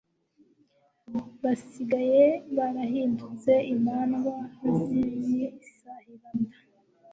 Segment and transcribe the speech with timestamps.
[1.43, 2.23] basigaye
[2.57, 4.35] barahindutse imandwa
[4.79, 6.55] z'ibisahiranda